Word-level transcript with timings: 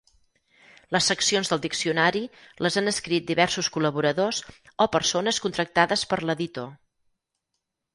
Les 0.95 1.09
seccions 1.11 1.51
del 1.51 1.61
diccionari 1.65 2.23
les 2.67 2.79
han 2.83 2.93
escrit 2.93 3.29
diversos 3.29 3.71
col·laboradors 3.79 4.43
o 4.51 4.91
persones 5.01 5.45
contractades 5.49 6.09
per 6.15 6.25
l'editor. 6.29 6.71